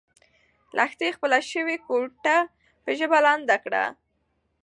لښتې 0.77 1.07
خپله 1.15 1.37
سوې 1.51 1.75
ګوته 1.85 2.37
په 2.83 2.89
ژبه 2.99 3.17
لنده 3.25 3.57
کړه. 3.63 3.85